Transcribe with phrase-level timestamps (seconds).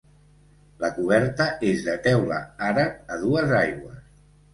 [0.83, 4.01] La coberta és de teula àrab a dues aigües.